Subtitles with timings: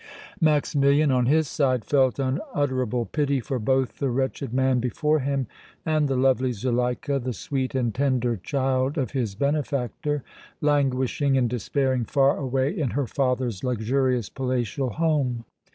[0.39, 5.45] Maximilian, on his side, felt unutterable pity for both the wretched man before him
[5.85, 10.23] and the lovely Zuleika, the sweet and tender child of his benefactor,
[10.59, 15.45] languishing and despairing far away in her father's luxurious, palatial home.